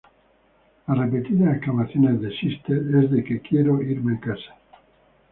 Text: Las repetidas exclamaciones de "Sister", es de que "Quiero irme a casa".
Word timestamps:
Las 0.87 0.97
repetidas 0.97 1.53
exclamaciones 1.57 2.19
de 2.21 2.35
"Sister", 2.35 2.81
es 3.03 3.11
de 3.11 3.23
que 3.23 3.39
"Quiero 3.39 3.83
irme 3.83 4.15
a 4.15 4.19
casa". 4.19 4.55